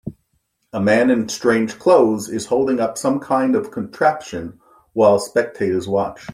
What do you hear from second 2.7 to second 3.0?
up